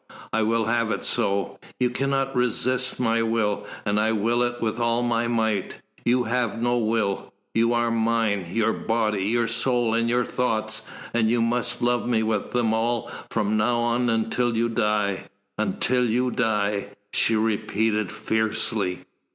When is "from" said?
13.29-13.57